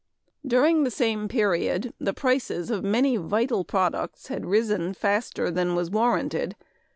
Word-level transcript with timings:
"During 0.43 0.83
the 0.83 0.89
same 0.89 1.27
period... 1.27 1.93
the 1.99 2.11
prices 2.11 2.71
of 2.71 2.83
many 2.83 3.17
vital 3.17 3.63
products 3.63 4.29
had 4.29 4.47
risen 4.47 4.95
faster 4.95 5.51
than 5.51 5.75
was 5.75 5.91
warranted. 5.91 6.55